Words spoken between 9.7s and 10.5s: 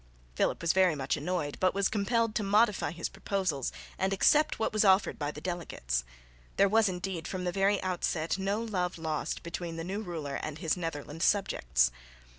the new ruler